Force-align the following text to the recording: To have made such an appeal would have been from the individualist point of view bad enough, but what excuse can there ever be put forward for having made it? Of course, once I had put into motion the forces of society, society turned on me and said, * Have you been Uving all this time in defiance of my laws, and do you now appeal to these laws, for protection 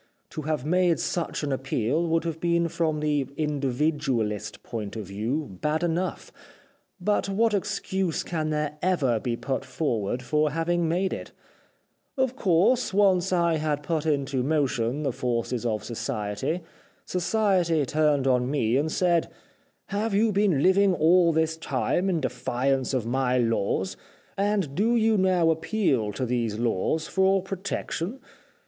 To 0.31 0.41
have 0.41 0.65
made 0.65 0.99
such 0.99 1.43
an 1.43 1.51
appeal 1.51 2.07
would 2.07 2.23
have 2.23 2.39
been 2.39 2.67
from 2.69 3.01
the 3.01 3.27
individualist 3.37 4.63
point 4.63 4.95
of 4.95 5.05
view 5.05 5.59
bad 5.61 5.83
enough, 5.83 6.31
but 6.99 7.29
what 7.29 7.53
excuse 7.53 8.23
can 8.23 8.49
there 8.49 8.79
ever 8.81 9.19
be 9.19 9.35
put 9.37 9.63
forward 9.63 10.23
for 10.23 10.49
having 10.49 10.89
made 10.89 11.13
it? 11.13 11.33
Of 12.17 12.35
course, 12.35 12.95
once 12.95 13.31
I 13.31 13.57
had 13.57 13.83
put 13.83 14.07
into 14.07 14.41
motion 14.41 15.03
the 15.03 15.11
forces 15.11 15.67
of 15.67 15.83
society, 15.83 16.61
society 17.05 17.85
turned 17.85 18.25
on 18.25 18.49
me 18.49 18.77
and 18.77 18.91
said, 18.91 19.29
* 19.61 19.85
Have 19.99 20.15
you 20.15 20.31
been 20.31 20.53
Uving 20.53 20.99
all 20.99 21.31
this 21.31 21.57
time 21.57 22.09
in 22.09 22.21
defiance 22.21 22.95
of 22.95 23.05
my 23.05 23.37
laws, 23.37 23.95
and 24.35 24.73
do 24.73 24.95
you 24.95 25.15
now 25.15 25.51
appeal 25.51 26.11
to 26.13 26.25
these 26.25 26.57
laws, 26.57 27.05
for 27.07 27.43
protection 27.43 28.19